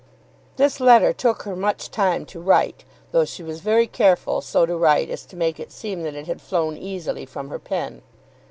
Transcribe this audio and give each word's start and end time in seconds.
This 0.55 0.79
letter 0.79 1.13
took 1.13 1.43
her 1.43 1.55
much 1.55 1.91
time 1.91 2.25
to 2.25 2.39
write, 2.41 2.85
though 3.11 3.23
she 3.23 3.43
was 3.43 3.59
very 3.61 3.85
careful 3.85 4.41
so 4.41 4.65
to 4.65 4.75
write 4.75 5.11
as 5.11 5.27
to 5.27 5.35
make 5.35 5.59
it 5.59 5.71
seem 5.71 6.01
that 6.01 6.15
it 6.15 6.25
had 6.25 6.41
flown 6.41 6.75
easily 6.75 7.27
from 7.27 7.49
her 7.49 7.59
pen. 7.59 8.01